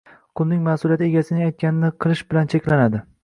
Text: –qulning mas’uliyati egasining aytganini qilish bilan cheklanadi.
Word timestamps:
–qulning 0.39 0.63
mas’uliyati 0.67 1.05
egasining 1.09 1.45
aytganini 1.49 1.91
qilish 2.05 2.23
bilan 2.33 2.53
cheklanadi. 2.57 3.03